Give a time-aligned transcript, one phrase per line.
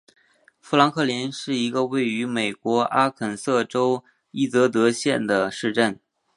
[0.59, 5.99] 富兰克林是一个位于美国阿肯色州伊泽德县的市镇。